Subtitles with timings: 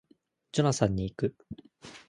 [0.51, 1.35] ジョナサンに行く